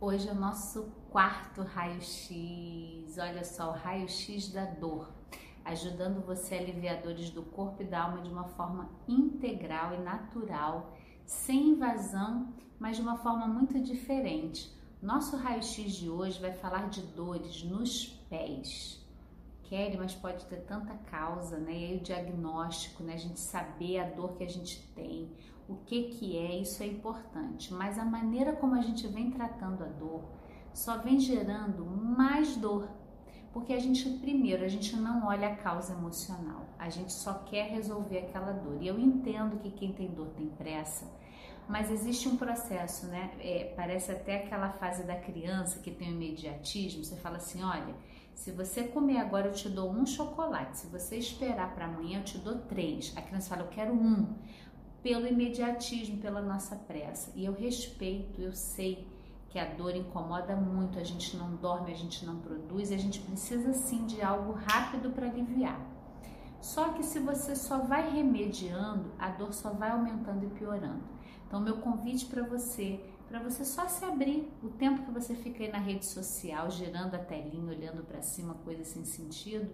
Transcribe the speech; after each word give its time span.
Hoje 0.00 0.28
é 0.28 0.32
o 0.32 0.34
nosso 0.36 0.92
quarto 1.10 1.60
raio-x. 1.60 3.18
Olha 3.18 3.42
só, 3.42 3.70
o 3.70 3.72
raio-x 3.72 4.48
da 4.52 4.64
dor, 4.64 5.12
ajudando 5.64 6.24
você 6.24 6.54
a 6.54 6.58
aliviar 6.58 7.02
dores 7.02 7.30
do 7.30 7.42
corpo 7.42 7.82
e 7.82 7.84
da 7.84 8.04
alma 8.04 8.22
de 8.22 8.30
uma 8.30 8.44
forma 8.44 8.88
integral 9.08 9.94
e 9.94 9.98
natural, 9.98 10.96
sem 11.26 11.70
invasão, 11.70 12.54
mas 12.78 12.96
de 12.96 13.02
uma 13.02 13.16
forma 13.16 13.48
muito 13.48 13.80
diferente. 13.80 14.72
Nosso 15.02 15.36
raio-x 15.36 15.94
de 15.94 16.08
hoje 16.08 16.40
vai 16.40 16.52
falar 16.52 16.88
de 16.88 17.02
dores 17.02 17.64
nos 17.64 18.06
pés. 18.30 19.04
Kelly, 19.64 19.96
mas 19.96 20.14
pode 20.14 20.44
ter 20.44 20.60
tanta 20.60 20.94
causa, 21.10 21.58
né? 21.58 21.72
E 21.72 21.84
aí 21.86 21.96
o 21.96 22.00
diagnóstico, 22.00 23.02
né? 23.02 23.14
A 23.14 23.18
gente 23.18 23.40
saber 23.40 23.98
a 23.98 24.08
dor 24.08 24.36
que 24.36 24.44
a 24.44 24.48
gente 24.48 24.80
tem, 24.94 25.28
o 25.68 25.76
que 25.76 26.04
que 26.04 26.36
é, 26.36 26.58
isso 26.58 26.82
é 26.82 26.86
importante. 26.86 27.72
Mas 27.74 27.98
a 27.98 28.04
maneira 28.04 28.54
como 28.54 28.74
a 28.74 28.80
gente 28.80 29.06
vem 29.06 29.30
tratando 29.30 29.84
a 29.84 29.88
dor 29.88 30.24
só 30.72 30.98
vem 30.98 31.20
gerando 31.20 31.84
mais 31.84 32.56
dor. 32.56 32.88
Porque 33.52 33.72
a 33.72 33.78
gente, 33.78 34.08
primeiro, 34.18 34.64
a 34.64 34.68
gente 34.68 34.94
não 34.96 35.26
olha 35.26 35.48
a 35.48 35.56
causa 35.56 35.92
emocional, 35.92 36.66
a 36.78 36.88
gente 36.88 37.12
só 37.12 37.34
quer 37.34 37.70
resolver 37.70 38.18
aquela 38.18 38.52
dor. 38.52 38.80
E 38.80 38.86
eu 38.86 38.98
entendo 38.98 39.58
que 39.58 39.70
quem 39.70 39.92
tem 39.92 40.08
dor 40.08 40.28
tem 40.36 40.48
pressa, 40.48 41.10
mas 41.66 41.90
existe 41.90 42.28
um 42.28 42.36
processo, 42.36 43.06
né? 43.06 43.30
É, 43.40 43.72
parece 43.76 44.12
até 44.12 44.44
aquela 44.44 44.70
fase 44.70 45.02
da 45.02 45.16
criança 45.16 45.80
que 45.80 45.90
tem 45.90 46.08
o 46.08 46.12
imediatismo. 46.12 47.04
Você 47.04 47.16
fala 47.16 47.38
assim: 47.38 47.62
olha, 47.62 47.94
se 48.34 48.52
você 48.52 48.84
comer 48.84 49.18
agora, 49.18 49.48
eu 49.48 49.52
te 49.52 49.68
dou 49.68 49.90
um 49.90 50.06
chocolate. 50.06 50.78
Se 50.78 50.86
você 50.86 51.16
esperar 51.16 51.74
para 51.74 51.86
amanhã, 51.86 52.20
eu 52.20 52.24
te 52.24 52.38
dou 52.38 52.58
três. 52.60 53.12
A 53.16 53.22
criança 53.22 53.48
fala: 53.48 53.62
eu 53.62 53.68
quero 53.68 53.92
um 53.92 54.34
pelo 55.02 55.26
imediatismo, 55.26 56.18
pela 56.18 56.40
nossa 56.40 56.76
pressa. 56.76 57.32
E 57.34 57.44
eu 57.44 57.52
respeito, 57.52 58.40
eu 58.40 58.52
sei 58.52 59.06
que 59.48 59.58
a 59.58 59.64
dor 59.64 59.96
incomoda 59.96 60.54
muito, 60.54 60.98
a 60.98 61.04
gente 61.04 61.36
não 61.36 61.56
dorme, 61.56 61.90
a 61.90 61.96
gente 61.96 62.24
não 62.26 62.38
produz, 62.38 62.92
a 62.92 62.96
gente 62.96 63.20
precisa 63.20 63.72
sim 63.72 64.04
de 64.06 64.20
algo 64.20 64.52
rápido 64.52 65.10
para 65.10 65.26
aliviar. 65.26 65.80
Só 66.60 66.90
que 66.90 67.02
se 67.02 67.18
você 67.18 67.54
só 67.54 67.78
vai 67.78 68.10
remediando, 68.10 69.12
a 69.18 69.28
dor 69.30 69.52
só 69.54 69.70
vai 69.70 69.90
aumentando 69.90 70.44
e 70.44 70.50
piorando. 70.50 71.02
Então, 71.46 71.60
meu 71.60 71.78
convite 71.78 72.26
para 72.26 72.42
você, 72.42 73.00
para 73.28 73.40
você 73.40 73.64
só 73.64 73.86
se 73.88 74.04
abrir 74.04 74.52
o 74.62 74.68
tempo 74.68 75.02
que 75.02 75.10
você 75.10 75.34
fica 75.34 75.62
aí 75.62 75.70
na 75.70 75.78
rede 75.78 76.04
social, 76.04 76.70
girando 76.70 77.14
a 77.14 77.18
telinha, 77.18 77.72
olhando 77.72 78.02
para 78.02 78.20
cima, 78.20 78.54
coisa 78.64 78.84
sem 78.84 79.04
sentido, 79.04 79.70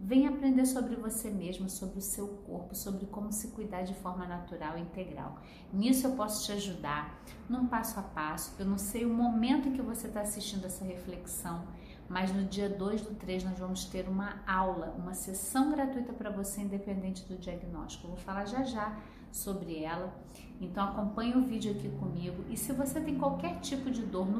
Vem 0.00 0.28
aprender 0.28 0.64
sobre 0.64 0.94
você 0.94 1.28
mesmo, 1.28 1.68
sobre 1.68 1.98
o 1.98 2.02
seu 2.02 2.28
corpo, 2.28 2.72
sobre 2.72 3.06
como 3.06 3.32
se 3.32 3.48
cuidar 3.48 3.82
de 3.82 3.94
forma 3.94 4.26
natural 4.26 4.78
e 4.78 4.82
integral. 4.82 5.40
Nisso 5.72 6.06
eu 6.06 6.12
posso 6.12 6.46
te 6.46 6.52
ajudar, 6.52 7.20
num 7.48 7.66
passo 7.66 7.98
a 7.98 8.02
passo. 8.02 8.54
Eu 8.60 8.66
não 8.66 8.78
sei 8.78 9.04
o 9.04 9.12
momento 9.12 9.68
em 9.68 9.72
que 9.72 9.82
você 9.82 10.06
está 10.06 10.20
assistindo 10.20 10.64
essa 10.66 10.84
reflexão, 10.84 11.66
mas 12.08 12.32
no 12.32 12.44
dia 12.44 12.68
2 12.68 13.02
do 13.02 13.14
3 13.16 13.42
nós 13.42 13.58
vamos 13.58 13.86
ter 13.86 14.08
uma 14.08 14.40
aula, 14.46 14.94
uma 14.96 15.14
sessão 15.14 15.72
gratuita 15.72 16.12
para 16.12 16.30
você, 16.30 16.60
independente 16.60 17.24
do 17.24 17.36
diagnóstico. 17.36 18.06
Eu 18.06 18.10
vou 18.10 18.18
falar 18.18 18.44
já 18.44 18.62
já 18.62 18.96
sobre 19.32 19.82
ela. 19.82 20.14
Então 20.60 20.84
acompanhe 20.84 21.36
o 21.36 21.42
vídeo 21.42 21.72
aqui 21.72 21.88
comigo. 21.98 22.44
E 22.48 22.56
se 22.56 22.72
você 22.72 23.00
tem 23.00 23.18
qualquer 23.18 23.60
tipo 23.60 23.90
de 23.90 24.02
dor 24.02 24.26
no 24.26 24.37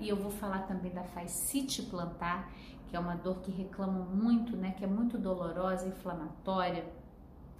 e 0.00 0.08
eu 0.08 0.16
vou 0.16 0.30
falar 0.30 0.60
também 0.60 0.92
da 0.92 1.04
fascite 1.04 1.82
plantar, 1.82 2.50
que 2.88 2.96
é 2.96 2.98
uma 3.00 3.14
dor 3.14 3.40
que 3.40 3.50
reclama 3.50 4.00
muito, 4.00 4.56
né, 4.56 4.72
que 4.76 4.84
é 4.84 4.86
muito 4.86 5.18
dolorosa, 5.18 5.86
inflamatória, 5.88 6.84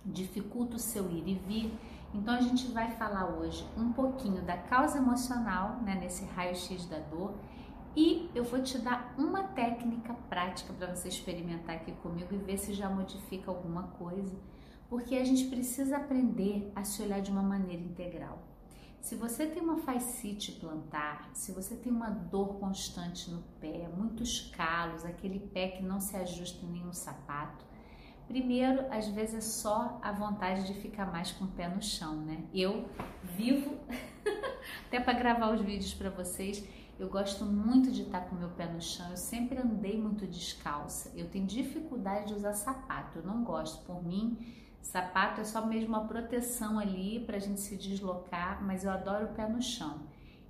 dificulta 0.04 0.76
o 0.76 0.78
seu 0.78 1.10
ir 1.10 1.26
e 1.26 1.34
vir. 1.34 1.78
Então 2.12 2.34
a 2.34 2.40
gente 2.40 2.66
vai 2.68 2.90
falar 2.92 3.26
hoje 3.26 3.66
um 3.76 3.92
pouquinho 3.92 4.42
da 4.42 4.56
causa 4.56 4.98
emocional, 4.98 5.80
né, 5.82 5.94
nesse 5.96 6.24
raio-x 6.26 6.86
da 6.86 6.98
dor, 6.98 7.34
e 7.96 8.28
eu 8.34 8.44
vou 8.44 8.60
te 8.60 8.78
dar 8.78 9.14
uma 9.16 9.44
técnica 9.44 10.14
prática 10.28 10.72
para 10.72 10.94
você 10.94 11.08
experimentar 11.08 11.76
aqui 11.76 11.92
comigo 11.92 12.34
e 12.34 12.38
ver 12.38 12.58
se 12.58 12.72
já 12.72 12.88
modifica 12.88 13.50
alguma 13.50 13.84
coisa, 13.84 14.36
porque 14.88 15.14
a 15.16 15.24
gente 15.24 15.46
precisa 15.46 15.96
aprender 15.96 16.72
a 16.74 16.84
se 16.84 17.02
olhar 17.02 17.20
de 17.20 17.30
uma 17.30 17.42
maneira 17.42 17.82
integral. 17.82 18.38
Se 19.04 19.16
você 19.16 19.46
tem 19.46 19.62
uma 19.62 19.76
fascite 19.76 20.52
plantar, 20.52 21.28
se 21.34 21.52
você 21.52 21.76
tem 21.76 21.92
uma 21.92 22.08
dor 22.08 22.58
constante 22.58 23.30
no 23.30 23.42
pé, 23.60 23.86
muitos 23.94 24.50
calos, 24.56 25.04
aquele 25.04 25.40
pé 25.40 25.68
que 25.68 25.82
não 25.82 26.00
se 26.00 26.16
ajusta 26.16 26.64
em 26.64 26.70
nenhum 26.70 26.90
sapato, 26.90 27.66
primeiro, 28.26 28.90
às 28.90 29.06
vezes 29.08 29.34
é 29.34 29.40
só 29.42 30.00
a 30.02 30.10
vontade 30.10 30.66
de 30.66 30.72
ficar 30.80 31.12
mais 31.12 31.30
com 31.32 31.44
o 31.44 31.48
pé 31.48 31.68
no 31.68 31.82
chão, 31.82 32.16
né? 32.16 32.46
Eu 32.54 32.88
vivo 33.36 33.76
até 34.88 34.98
para 34.98 35.12
gravar 35.12 35.52
os 35.52 35.60
vídeos 35.60 35.92
para 35.92 36.08
vocês, 36.08 36.66
eu 36.98 37.10
gosto 37.10 37.44
muito 37.44 37.92
de 37.92 38.04
estar 38.04 38.22
com 38.22 38.36
o 38.36 38.38
meu 38.38 38.48
pé 38.52 38.72
no 38.72 38.80
chão. 38.80 39.10
Eu 39.10 39.18
sempre 39.18 39.58
andei 39.58 40.00
muito 40.00 40.26
descalça. 40.26 41.12
Eu 41.14 41.28
tenho 41.28 41.44
dificuldade 41.44 42.28
de 42.28 42.34
usar 42.34 42.54
sapato. 42.54 43.18
Eu 43.18 43.24
não 43.24 43.44
gosto. 43.44 43.84
Por 43.84 44.02
mim, 44.02 44.38
Sapato 44.84 45.40
é 45.40 45.44
só 45.44 45.64
mesmo 45.64 45.88
uma 45.88 46.06
proteção 46.06 46.78
ali 46.78 47.18
para 47.24 47.36
a 47.36 47.40
gente 47.40 47.58
se 47.58 47.74
deslocar, 47.74 48.62
mas 48.62 48.84
eu 48.84 48.90
adoro 48.90 49.24
o 49.24 49.34
pé 49.34 49.48
no 49.48 49.60
chão. 49.60 50.02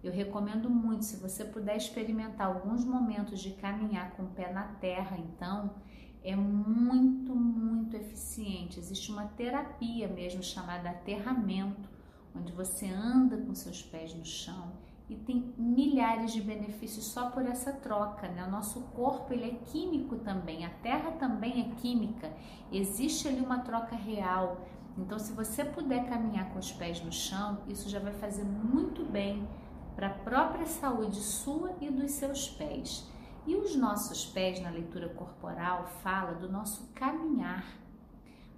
Eu 0.03 0.13
recomendo 0.13 0.69
muito, 0.69 1.05
se 1.05 1.17
você 1.17 1.45
puder 1.45 1.77
experimentar 1.77 2.49
alguns 2.49 2.85
momentos 2.85 3.41
de 3.41 3.53
caminhar 3.53 4.11
com 4.11 4.25
o 4.25 4.31
pé 4.31 4.53
na 4.53 4.65
terra, 4.65 5.17
então 5.17 5.77
é 6.23 6.35
muito, 6.35 7.35
muito 7.35 7.97
eficiente. 7.97 8.79
Existe 8.81 9.13
uma 9.13 9.27
terapia 9.29 10.09
mesmo 10.09 10.43
chamada 10.43 10.91
aterramento, 10.91 11.89
onde 12.35 12.53
você 12.53 12.87
anda 12.89 13.37
com 13.37 13.55
seus 13.55 13.83
pés 13.83 14.13
no 14.15 14.25
chão 14.25 14.73
e 15.09 15.17
tem 15.17 15.53
milhares 15.59 16.33
de 16.33 16.41
benefícios 16.41 17.05
só 17.05 17.31
por 17.31 17.45
essa 17.45 17.73
troca, 17.73 18.27
né? 18.29 18.45
O 18.47 18.51
nosso 18.51 18.81
corpo 18.95 19.33
ele 19.33 19.51
é 19.51 19.55
químico 19.67 20.17
também, 20.17 20.65
a 20.65 20.71
terra 20.71 21.13
também 21.13 21.61
é 21.61 21.81
química. 21.81 22.33
Existe 22.73 23.29
ali 23.29 23.41
uma 23.41 23.59
troca 23.59 23.95
real. 23.95 24.67
Então, 24.97 25.19
se 25.19 25.33
você 25.33 25.65
puder 25.65 26.09
caminhar 26.09 26.51
com 26.53 26.59
os 26.59 26.73
pés 26.73 27.03
no 27.03 27.13
chão, 27.13 27.59
isso 27.69 27.89
já 27.89 27.99
vai 27.99 28.13
fazer 28.15 28.45
muito 28.45 29.05
bem 29.05 29.47
para 29.95 30.07
a 30.07 30.15
própria 30.15 30.67
saúde 30.67 31.21
sua 31.21 31.77
e 31.81 31.91
dos 31.91 32.13
seus 32.13 32.49
pés. 32.49 33.11
E 33.47 33.55
os 33.57 33.77
nossos 33.77 34.25
pés 34.25 34.61
na 34.61 34.71
leitura 34.71 35.11
corporal 35.11 35.85
fala 36.03 36.33
do 36.33 36.51
nosso 36.51 36.91
caminhar. 36.95 37.67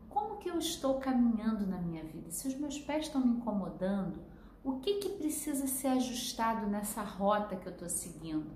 Como 0.09 0.37
que 0.37 0.49
eu 0.49 0.59
estou 0.59 1.01
caminhando 1.01 1.67
na 1.67 1.79
minha 1.79 2.05
vida? 2.05 2.31
Se 2.31 2.47
os 2.47 2.55
meus 2.55 2.79
pés 2.79 3.07
estão 3.07 3.21
me 3.21 3.31
incomodando, 3.31 4.21
o 4.67 4.81
que, 4.81 4.95
que 4.95 5.11
precisa 5.11 5.69
ser 5.69 5.87
ajustado 5.87 6.67
nessa 6.67 7.01
rota 7.01 7.55
que 7.55 7.69
eu 7.69 7.73
estou 7.73 7.89
seguindo? 7.89 8.51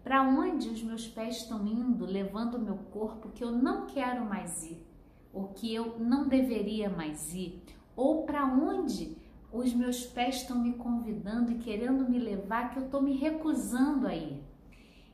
Para 0.00 0.22
onde 0.22 0.68
os 0.68 0.80
meus 0.80 1.08
pés 1.08 1.38
estão 1.38 1.66
indo, 1.66 2.06
levando 2.06 2.54
o 2.54 2.60
meu 2.60 2.76
corpo 2.76 3.30
que 3.30 3.42
eu 3.42 3.50
não 3.50 3.84
quero 3.86 4.24
mais 4.24 4.62
ir, 4.62 4.86
ou 5.32 5.48
que 5.48 5.74
eu 5.74 5.98
não 5.98 6.28
deveria 6.28 6.88
mais 6.88 7.34
ir, 7.34 7.60
ou 7.96 8.22
para 8.22 8.46
onde 8.46 9.16
os 9.52 9.74
meus 9.74 10.06
pés 10.06 10.36
estão 10.36 10.56
me 10.56 10.74
convidando 10.74 11.50
e 11.50 11.58
querendo 11.58 12.08
me 12.08 12.20
levar 12.20 12.70
que 12.70 12.78
eu 12.78 12.84
estou 12.84 13.02
me 13.02 13.16
recusando 13.16 14.06
a 14.06 14.14
ir. 14.14 14.40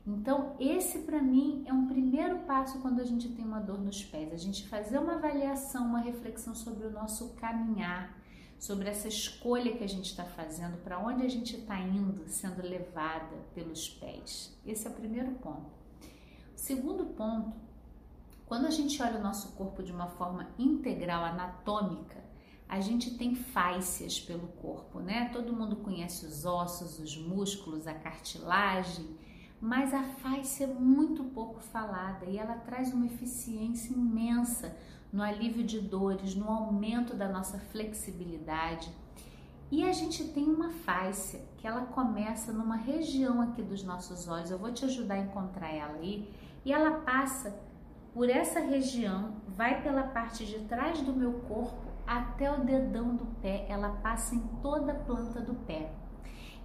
Então, 0.07 0.55
esse 0.61 0.99
para 0.99 1.23
mim 1.23 1.65
é 1.67 1.73
um 1.73 1.87
primeiro 1.87 2.41
passo 2.41 2.79
quando 2.83 3.01
a 3.01 3.05
gente 3.05 3.31
tem 3.31 3.43
uma 3.43 3.59
dor 3.59 3.81
nos 3.81 4.05
pés, 4.05 4.35
a 4.35 4.37
gente 4.37 4.69
fazer 4.69 4.99
uma 4.99 5.15
avaliação, 5.15 5.87
uma 5.87 6.01
reflexão 6.01 6.55
sobre 6.55 6.87
o 6.87 6.93
nosso 6.93 7.31
caminhar, 7.37 8.15
sobre 8.59 8.89
essa 8.89 9.09
escolha 9.09 9.77
que 9.77 9.85
a 9.85 9.89
gente 9.89 10.07
está 10.07 10.25
fazendo, 10.25 10.77
para 10.83 10.99
onde 10.99 11.25
a 11.25 11.29
gente 11.29 11.57
está 11.57 11.79
indo, 11.79 12.27
sendo 12.29 12.63
levada 12.63 13.37
pelos 13.55 13.89
pés. 13.89 14.57
Esse 14.65 14.87
é 14.87 14.91
o 14.91 14.95
primeiro 14.95 15.33
ponto. 15.33 15.71
O 16.55 16.59
segundo 16.59 17.05
ponto, 17.07 17.53
quando 18.47 18.67
a 18.67 18.71
gente 18.71 19.01
olha 19.03 19.19
o 19.19 19.23
nosso 19.23 19.53
corpo 19.53 19.83
de 19.83 19.93
uma 19.93 20.09
forma 20.09 20.49
integral, 20.59 21.25
anatômica, 21.25 22.25
a 22.69 22.81
gente 22.81 23.17
tem 23.17 23.35
fáscias 23.35 24.19
pelo 24.21 24.49
corpo, 24.49 24.99
né? 24.99 25.31
Todo 25.33 25.53
mundo 25.53 25.77
conhece 25.77 26.27
os 26.27 26.45
ossos, 26.45 26.99
os 26.99 27.17
músculos, 27.17 27.87
a 27.87 27.95
cartilagem, 27.95 29.17
mas 29.61 29.95
a 29.95 30.03
face 30.03 30.65
é 30.65 30.67
muito 30.67 31.25
pouco 31.25 31.61
falada 31.61 32.27
e 32.27 32.37
ela 32.37 32.57
traz 32.57 32.93
uma 32.93 33.07
eficiência 33.07 33.93
imensa 33.93 34.77
no 35.13 35.23
alívio 35.23 35.65
de 35.65 35.81
dores, 35.81 36.35
no 36.35 36.49
aumento 36.51 37.15
da 37.15 37.29
nossa 37.29 37.59
flexibilidade. 37.59 38.91
E 39.71 39.83
a 39.83 39.93
gente 39.93 40.25
tem 40.29 40.45
uma 40.45 40.71
face 40.71 41.43
que 41.59 41.67
ela 41.67 41.87
começa 41.87 42.53
numa 42.53 42.77
região 42.77 43.41
aqui 43.41 43.63
dos 43.63 43.83
nossos 43.83 44.29
olhos. 44.29 44.51
Eu 44.51 44.59
vou 44.59 44.73
te 44.73 44.85
ajudar 44.85 45.15
a 45.15 45.19
encontrar 45.19 45.73
ela 45.73 45.95
aí. 45.95 46.33
E 46.65 46.73
ela 46.73 47.01
passa 47.01 47.59
por 48.15 48.31
essa 48.31 48.61
região, 48.61 49.35
vai 49.49 49.83
pela 49.83 50.05
parte 50.05 50.47
de 50.47 50.61
trás 50.61 51.01
do 51.01 51.13
meu 51.13 51.33
corpo 51.41 51.87
até 52.07 52.51
o 52.51 52.65
dedão 52.65 53.17
do 53.17 53.27
pé. 53.43 53.67
Ela 53.69 53.91
passa 53.91 54.35
em 54.35 54.41
toda 54.63 54.93
a 54.93 54.95
planta 54.95 55.41
do 55.41 55.55
pé. 55.55 55.93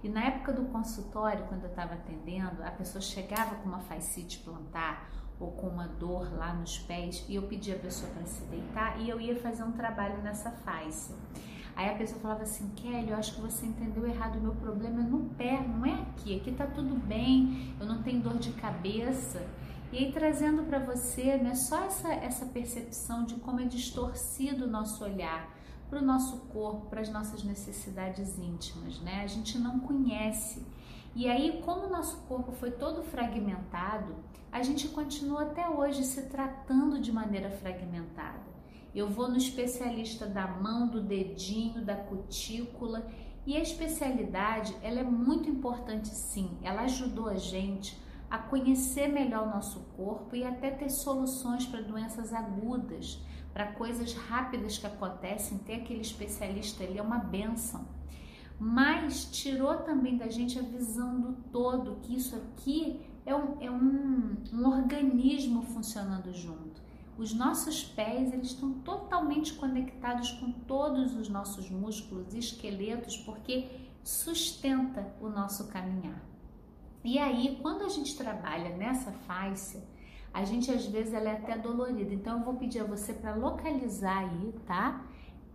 E 0.02 0.08
na 0.08 0.24
época 0.24 0.52
do 0.52 0.64
consultório, 0.66 1.44
quando 1.46 1.64
eu 1.64 1.70
estava 1.70 1.94
atendendo, 1.94 2.62
a 2.62 2.70
pessoa 2.70 3.00
chegava 3.00 3.56
com 3.56 3.68
uma 3.68 3.80
fascite 3.80 4.38
plantar 4.38 5.08
ou 5.42 5.50
com 5.52 5.68
uma 5.68 5.88
dor 5.88 6.32
lá 6.36 6.54
nos 6.54 6.78
pés 6.78 7.24
e 7.28 7.34
eu 7.34 7.42
pedia 7.42 7.74
a 7.74 7.78
pessoa 7.78 8.10
para 8.12 8.24
se 8.24 8.44
deitar 8.44 9.00
e 9.00 9.08
eu 9.08 9.20
ia 9.20 9.36
fazer 9.36 9.64
um 9.64 9.72
trabalho 9.72 10.22
nessa 10.22 10.50
face. 10.50 11.14
Aí 11.74 11.88
a 11.88 11.94
pessoa 11.94 12.20
falava 12.20 12.42
assim, 12.42 12.68
Kelly, 12.76 13.10
eu 13.10 13.16
acho 13.16 13.34
que 13.34 13.40
você 13.40 13.66
entendeu 13.66 14.06
errado, 14.06 14.36
o 14.36 14.42
meu 14.42 14.54
problema 14.54 15.00
é 15.00 15.04
no 15.04 15.30
pé, 15.30 15.66
não 15.66 15.84
é 15.86 15.94
aqui, 16.02 16.36
aqui 16.36 16.52
tá 16.52 16.66
tudo 16.66 16.94
bem, 17.06 17.74
eu 17.80 17.86
não 17.86 18.02
tenho 18.02 18.20
dor 18.20 18.38
de 18.38 18.52
cabeça. 18.52 19.44
E 19.90 19.98
aí 19.98 20.12
trazendo 20.12 20.62
para 20.64 20.78
você, 20.78 21.36
né, 21.38 21.54
só 21.54 21.84
essa, 21.84 22.12
essa 22.12 22.46
percepção 22.46 23.24
de 23.24 23.36
como 23.36 23.60
é 23.60 23.64
distorcido 23.64 24.64
o 24.64 24.68
nosso 24.68 25.02
olhar 25.02 25.50
para 25.92 26.00
o 26.00 26.04
nosso 26.04 26.38
corpo, 26.46 26.86
para 26.86 27.02
as 27.02 27.10
nossas 27.10 27.44
necessidades 27.44 28.38
íntimas, 28.38 28.98
né? 29.00 29.22
A 29.22 29.26
gente 29.26 29.58
não 29.58 29.78
conhece. 29.78 30.64
E 31.14 31.28
aí, 31.28 31.60
como 31.64 31.86
o 31.86 31.90
nosso 31.90 32.16
corpo 32.22 32.52
foi 32.52 32.70
todo 32.70 33.02
fragmentado, 33.02 34.14
a 34.50 34.62
gente 34.62 34.88
continua 34.88 35.42
até 35.42 35.68
hoje 35.68 36.04
se 36.04 36.22
tratando 36.22 37.00
de 37.00 37.12
maneira 37.12 37.50
fragmentada. 37.50 38.52
Eu 38.94 39.08
vou 39.08 39.28
no 39.28 39.36
especialista 39.36 40.26
da 40.26 40.46
mão, 40.46 40.88
do 40.88 41.02
dedinho, 41.02 41.84
da 41.84 41.96
cutícula, 41.96 43.06
e 43.46 43.56
a 43.56 43.60
especialidade, 43.60 44.76
ela 44.82 45.00
é 45.00 45.04
muito 45.04 45.48
importante 45.48 46.08
sim. 46.08 46.56
Ela 46.62 46.82
ajudou 46.82 47.28
a 47.28 47.36
gente 47.36 48.00
a 48.30 48.38
conhecer 48.38 49.08
melhor 49.08 49.46
o 49.46 49.50
nosso 49.50 49.80
corpo 49.96 50.34
e 50.34 50.44
até 50.44 50.70
ter 50.70 50.90
soluções 50.90 51.66
para 51.66 51.82
doenças 51.82 52.32
agudas 52.32 53.20
para 53.52 53.66
coisas 53.72 54.14
rápidas 54.14 54.78
que 54.78 54.86
acontecem, 54.86 55.58
ter 55.58 55.74
aquele 55.74 56.00
especialista 56.00 56.82
ali 56.82 56.98
é 56.98 57.02
uma 57.02 57.18
benção. 57.18 57.86
Mas 58.64 59.24
tirou 59.24 59.78
também 59.78 60.16
da 60.16 60.28
gente 60.28 60.56
a 60.56 60.62
visão 60.62 61.20
do 61.20 61.32
todo, 61.50 61.98
que 62.00 62.14
isso 62.14 62.36
aqui 62.36 63.00
é 63.26 63.34
um, 63.34 63.60
é 63.60 63.68
um, 63.68 64.36
um 64.52 64.68
organismo 64.68 65.62
funcionando 65.62 66.32
junto. 66.32 66.80
Os 67.18 67.34
nossos 67.34 67.82
pés 67.82 68.32
eles 68.32 68.50
estão 68.50 68.72
totalmente 68.74 69.52
conectados 69.54 70.30
com 70.30 70.52
todos 70.52 71.16
os 71.16 71.28
nossos 71.28 71.68
músculos 71.68 72.32
e 72.34 72.38
esqueletos, 72.38 73.16
porque 73.16 73.68
sustenta 74.04 75.12
o 75.20 75.28
nosso 75.28 75.66
caminhar. 75.66 76.22
E 77.02 77.18
aí, 77.18 77.58
quando 77.60 77.82
a 77.82 77.88
gente 77.88 78.16
trabalha 78.16 78.76
nessa 78.76 79.10
face, 79.10 79.82
a 80.32 80.44
gente 80.44 80.70
às 80.70 80.86
vezes 80.86 81.12
ela 81.12 81.30
é 81.30 81.32
até 81.32 81.58
dolorida. 81.58 82.14
Então 82.14 82.38
eu 82.38 82.44
vou 82.44 82.54
pedir 82.54 82.78
a 82.78 82.84
você 82.84 83.12
para 83.12 83.34
localizar 83.34 84.18
aí, 84.18 84.54
tá? 84.64 85.04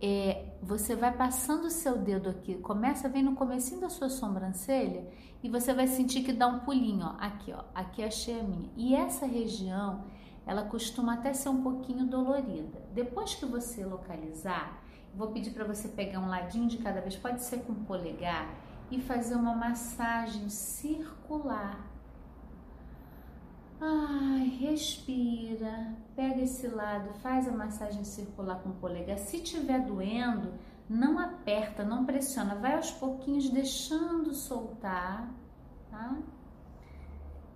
É, 0.00 0.52
você 0.62 0.94
vai 0.94 1.16
passando 1.16 1.64
o 1.64 1.70
seu 1.70 1.98
dedo 1.98 2.30
aqui, 2.30 2.54
começa 2.56 3.08
vem 3.08 3.22
no 3.22 3.34
comecinho 3.34 3.80
da 3.80 3.88
sua 3.88 4.08
sobrancelha 4.08 5.08
e 5.42 5.48
você 5.48 5.74
vai 5.74 5.88
sentir 5.88 6.22
que 6.22 6.32
dá 6.32 6.46
um 6.46 6.60
pulinho, 6.60 7.04
ó, 7.04 7.16
aqui, 7.18 7.52
ó, 7.52 7.64
aqui 7.74 8.04
achei 8.04 8.38
a 8.38 8.42
minha. 8.42 8.70
E 8.76 8.94
essa 8.94 9.26
região, 9.26 10.04
ela 10.46 10.62
costuma 10.62 11.14
até 11.14 11.32
ser 11.32 11.48
um 11.48 11.62
pouquinho 11.62 12.06
dolorida. 12.06 12.80
Depois 12.94 13.34
que 13.34 13.44
você 13.44 13.84
localizar, 13.84 14.82
vou 15.14 15.32
pedir 15.32 15.50
para 15.50 15.64
você 15.64 15.88
pegar 15.88 16.20
um 16.20 16.28
ladinho 16.28 16.68
de 16.68 16.78
cada 16.78 17.00
vez, 17.00 17.16
pode 17.16 17.42
ser 17.42 17.64
com 17.64 17.72
o 17.72 17.84
polegar 17.84 18.54
e 18.90 19.00
fazer 19.00 19.34
uma 19.34 19.54
massagem 19.54 20.48
circular 20.48 21.97
Ai, 23.80 24.48
respira, 24.60 25.94
pega 26.16 26.42
esse 26.42 26.66
lado, 26.66 27.12
faz 27.20 27.46
a 27.46 27.52
massagem 27.52 28.02
circular 28.02 28.60
com 28.60 28.70
o 28.70 28.74
polegar. 28.74 29.18
Se 29.18 29.40
tiver 29.40 29.84
doendo, 29.84 30.52
não 30.88 31.18
aperta, 31.18 31.84
não 31.84 32.04
pressiona, 32.04 32.56
vai 32.56 32.74
aos 32.74 32.90
pouquinhos 32.90 33.48
deixando 33.50 34.34
soltar, 34.34 35.32
tá? 35.90 36.16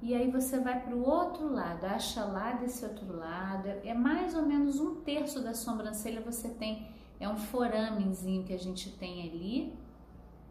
E 0.00 0.14
aí 0.14 0.30
você 0.30 0.60
vai 0.60 0.80
para 0.80 0.94
o 0.94 1.04
outro 1.08 1.48
lado, 1.52 1.84
acha 1.84 2.24
lá 2.24 2.52
desse 2.52 2.84
outro 2.84 3.16
lado, 3.16 3.68
é 3.68 3.94
mais 3.94 4.34
ou 4.34 4.42
menos 4.42 4.78
um 4.78 4.96
terço 4.96 5.40
da 5.42 5.54
sobrancelha 5.54 6.20
você 6.20 6.48
tem, 6.48 6.88
é 7.18 7.28
um 7.28 7.36
foramezinho 7.36 8.44
que 8.44 8.52
a 8.52 8.58
gente 8.58 8.90
tem 8.96 9.28
ali 9.28 9.78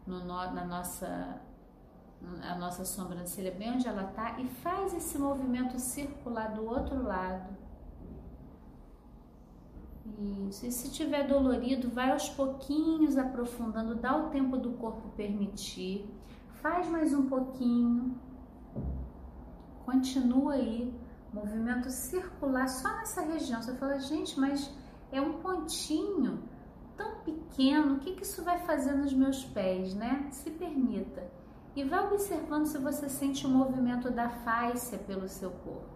no, 0.06 0.24
na 0.24 0.64
nossa 0.64 1.40
a 2.42 2.54
nossa 2.56 2.84
sobrancelha 2.84 3.52
bem 3.52 3.72
onde 3.72 3.86
ela 3.86 4.04
está 4.04 4.40
e 4.40 4.46
faz 4.46 4.94
esse 4.94 5.18
movimento 5.18 5.78
circular 5.78 6.48
do 6.54 6.64
outro 6.66 7.02
lado. 7.02 7.56
Isso. 10.48 10.66
E 10.66 10.72
se 10.72 10.90
tiver 10.90 11.26
dolorido, 11.26 11.88
vai 11.88 12.10
aos 12.10 12.28
pouquinhos 12.28 13.16
aprofundando, 13.16 13.94
dá 13.94 14.16
o 14.16 14.30
tempo 14.30 14.56
do 14.56 14.72
corpo 14.72 15.08
permitir. 15.16 16.08
Faz 16.60 16.88
mais 16.88 17.14
um 17.14 17.28
pouquinho. 17.28 18.18
Continua 19.84 20.54
aí. 20.54 20.92
Movimento 21.32 21.88
circular 21.90 22.68
só 22.68 22.88
nessa 22.96 23.22
região. 23.22 23.62
Você 23.62 23.74
fala, 23.74 23.98
gente, 23.98 24.38
mas 24.38 24.70
é 25.10 25.20
um 25.20 25.34
pontinho 25.40 26.42
tão 26.96 27.20
pequeno. 27.20 27.94
O 27.94 27.98
que, 28.00 28.14
que 28.14 28.22
isso 28.22 28.42
vai 28.42 28.58
fazer 28.60 28.92
nos 28.92 29.12
meus 29.12 29.44
pés, 29.44 29.94
né? 29.94 30.28
Se 30.30 30.50
permita 30.50 31.41
e 31.74 31.84
vá 31.84 32.02
observando 32.02 32.66
se 32.66 32.78
você 32.78 33.08
sente 33.08 33.46
o 33.46 33.50
movimento 33.50 34.10
da 34.10 34.28
face 34.28 34.96
pelo 34.98 35.28
seu 35.28 35.50
corpo. 35.50 35.92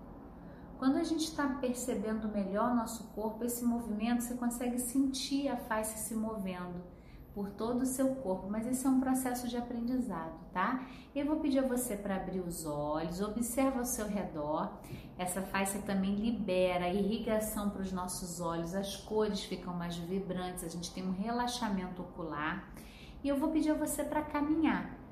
Quando 0.79 0.97
a 0.97 1.05
gente 1.05 1.25
está 1.25 1.47
percebendo 1.49 2.29
melhor 2.29 2.75
nosso 2.75 3.05
corpo, 3.09 3.45
esse 3.45 3.65
movimento, 3.65 4.23
você 4.23 4.35
consegue 4.35 4.79
sentir 4.79 5.49
a 5.49 5.57
face 5.57 5.99
se 5.99 6.15
movendo 6.15 6.83
por 7.35 7.51
todo 7.51 7.83
o 7.83 7.87
seu 7.87 8.15
corpo, 8.17 8.49
mas 8.49 8.67
esse 8.67 8.87
é 8.87 8.89
um 8.89 8.99
processo 8.99 9.47
de 9.47 9.59
aprendizado, 9.59 10.33
tá? 10.55 10.87
Eu 11.15 11.27
vou 11.27 11.37
pedir 11.37 11.59
a 11.59 11.67
você 11.69 11.95
para 11.95 12.17
abrir 12.17 12.41
os 12.41 12.65
olhos, 12.65 13.21
observa 13.21 13.81
ao 13.81 13.85
seu 13.85 14.07
redor. 14.07 14.73
Essa 15.19 15.43
face 15.43 15.79
também 15.81 16.15
libera 16.15 16.89
irrigação 16.89 17.69
para 17.69 17.83
os 17.83 17.93
nossos 17.93 18.41
olhos, 18.41 18.75
as 18.75 18.97
cores 18.97 19.45
ficam 19.45 19.75
mais 19.75 19.97
vibrantes, 19.97 20.65
a 20.65 20.69
gente 20.69 20.93
tem 20.95 21.07
um 21.07 21.13
relaxamento 21.13 22.01
ocular. 22.01 22.71
E 23.23 23.29
eu 23.29 23.39
vou 23.39 23.51
pedir 23.51 23.71
a 23.71 23.75
você 23.75 24.03
para 24.03 24.23
caminhar. 24.23 25.06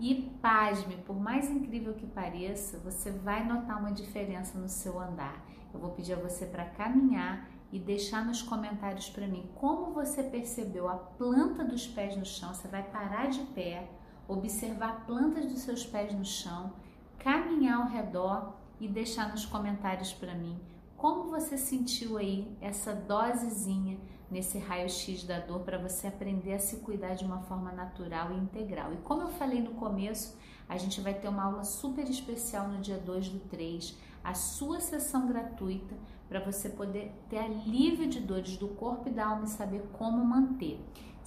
E 0.00 0.14
pasme, 0.40 0.96
por 1.06 1.20
mais 1.20 1.50
incrível 1.50 1.92
que 1.92 2.06
pareça, 2.06 2.78
você 2.78 3.10
vai 3.10 3.46
notar 3.46 3.78
uma 3.78 3.92
diferença 3.92 4.58
no 4.58 4.66
seu 4.68 4.98
andar. 4.98 5.44
Eu 5.74 5.78
vou 5.78 5.90
pedir 5.90 6.14
a 6.14 6.16
você 6.16 6.46
para 6.46 6.64
caminhar 6.64 7.48
e 7.70 7.78
deixar 7.78 8.24
nos 8.24 8.40
comentários 8.40 9.10
para 9.10 9.28
mim 9.28 9.48
como 9.54 9.92
você 9.92 10.22
percebeu 10.22 10.88
a 10.88 10.96
planta 10.96 11.62
dos 11.62 11.86
pés 11.86 12.16
no 12.16 12.24
chão. 12.24 12.54
Você 12.54 12.66
vai 12.66 12.82
parar 12.82 13.28
de 13.28 13.42
pé, 13.48 13.90
observar 14.26 15.04
plantas 15.06 15.44
dos 15.44 15.60
seus 15.60 15.84
pés 15.84 16.14
no 16.14 16.24
chão, 16.24 16.72
caminhar 17.18 17.82
ao 17.82 17.88
redor 17.88 18.54
e 18.80 18.88
deixar 18.88 19.28
nos 19.28 19.44
comentários 19.44 20.14
para 20.14 20.34
mim 20.34 20.58
como 21.00 21.30
você 21.30 21.56
sentiu 21.56 22.18
aí 22.18 22.54
essa 22.60 22.94
dosezinha 22.94 23.98
nesse 24.30 24.58
raio-x 24.58 25.24
da 25.24 25.38
dor 25.38 25.60
para 25.60 25.78
você 25.78 26.06
aprender 26.06 26.54
a 26.54 26.58
se 26.58 26.76
cuidar 26.76 27.14
de 27.14 27.24
uma 27.24 27.40
forma 27.40 27.72
natural 27.72 28.32
e 28.32 28.38
integral? 28.38 28.92
E 28.92 28.98
como 28.98 29.22
eu 29.22 29.28
falei 29.28 29.60
no 29.60 29.72
começo, 29.72 30.38
a 30.68 30.76
gente 30.78 31.00
vai 31.00 31.14
ter 31.14 31.28
uma 31.28 31.44
aula 31.44 31.64
super 31.64 32.08
especial 32.08 32.68
no 32.68 32.80
dia 32.80 32.98
2 32.98 33.28
do 33.28 33.40
3, 33.40 33.96
a 34.22 34.34
sua 34.34 34.80
sessão 34.80 35.26
gratuita 35.26 35.96
para 36.28 36.38
você 36.38 36.68
poder 36.68 37.12
ter 37.28 37.38
alívio 37.38 38.06
de 38.06 38.20
dores 38.20 38.56
do 38.56 38.68
corpo 38.68 39.08
e 39.08 39.12
da 39.12 39.26
alma 39.26 39.46
e 39.46 39.48
saber 39.48 39.82
como 39.92 40.24
manter. 40.24 40.78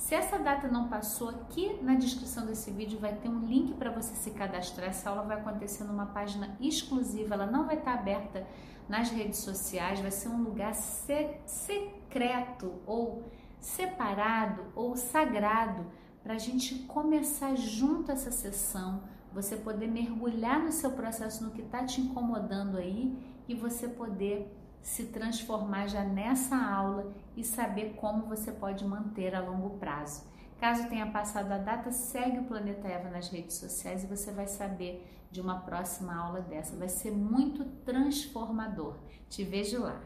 Se 0.04 0.16
essa 0.16 0.38
data 0.38 0.68
não 0.68 0.90
passou, 0.90 1.30
aqui 1.30 1.80
na 1.82 1.96
descrição 1.96 2.46
desse 2.46 2.70
vídeo 2.70 3.00
vai 3.00 3.16
ter 3.16 3.30
um 3.30 3.40
link 3.46 3.74
para 3.76 3.90
você 3.90 4.14
se 4.16 4.32
cadastrar. 4.32 4.90
Essa 4.90 5.10
aula 5.10 5.24
vai 5.24 5.40
acontecer 5.40 5.86
numa 5.86 6.08
página 6.08 6.58
exclusiva, 6.60 7.36
ela 7.36 7.46
não 7.46 7.66
vai 7.66 7.78
estar 7.78 7.94
aberta 7.94 8.46
nas 8.90 9.10
redes 9.10 9.40
sociais, 9.40 10.02
vai 10.02 10.12
ser 10.12 10.28
um 10.28 10.44
lugar 10.44 10.76
se 10.76 11.38
secreto 11.46 12.82
ou 12.86 13.24
separado 13.62 14.66
ou 14.76 14.98
sagrado 14.98 15.86
para 16.22 16.34
a 16.34 16.38
gente 16.38 16.80
começar 16.80 17.56
junto 17.56 18.12
essa 18.12 18.30
sessão, 18.30 19.04
você 19.32 19.56
poder 19.56 19.88
mergulhar 19.88 20.60
no 20.60 20.74
seu 20.74 20.92
processo, 20.92 21.46
no 21.46 21.52
que 21.52 21.62
está 21.62 21.86
te 21.86 22.02
incomodando 22.02 22.78
aí 22.78 23.18
e 23.48 23.56
você 23.56 23.88
poder 23.88 24.54
se 24.84 25.06
transformar 25.06 25.88
já 25.88 26.04
nessa 26.04 26.56
aula 26.56 27.12
e 27.36 27.44
saber 27.44 27.96
como 27.96 28.28
você 28.28 28.52
pode 28.52 28.86
manter 28.86 29.34
a 29.34 29.40
longo 29.40 29.80
prazo. 29.80 30.24
Caso 30.60 30.88
tenha 30.90 31.10
passado 31.10 31.52
a 31.52 31.58
data, 31.58 31.92
segue 31.92 32.40
o 32.40 32.44
Planeta 32.44 32.88
Eva 32.88 33.10
nas 33.10 33.30
redes 33.30 33.56
sociais 33.56 34.04
e 34.04 34.08
você 34.08 34.32
vai 34.32 34.46
saber 34.46 35.08
de 35.32 35.42
uma 35.42 35.60
próxima 35.62 36.16
aula 36.16 36.42
dessa. 36.42 36.76
Vai 36.76 36.90
ser 36.90 37.12
muito 37.12 37.66
transformador. 37.84 38.96
Te 39.30 39.44
vejo 39.44 39.82
lá. 39.82 40.00